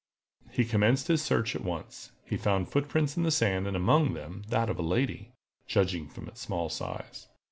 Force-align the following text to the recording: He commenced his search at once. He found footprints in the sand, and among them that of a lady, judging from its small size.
He 0.49 0.65
commenced 0.65 1.09
his 1.09 1.21
search 1.21 1.55
at 1.55 1.63
once. 1.63 2.11
He 2.25 2.35
found 2.35 2.69
footprints 2.69 3.15
in 3.17 3.21
the 3.21 3.29
sand, 3.29 3.67
and 3.67 3.77
among 3.77 4.15
them 4.15 4.41
that 4.49 4.67
of 4.67 4.79
a 4.79 4.81
lady, 4.81 5.33
judging 5.67 6.09
from 6.09 6.27
its 6.27 6.41
small 6.41 6.69
size. 6.69 7.27